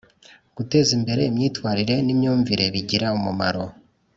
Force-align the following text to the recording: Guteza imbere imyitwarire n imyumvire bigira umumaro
Guteza 0.57 0.91
imbere 0.97 1.21
imyitwarire 1.25 1.95
n 2.05 2.07
imyumvire 2.13 2.65
bigira 2.73 3.07
umumaro 3.17 3.63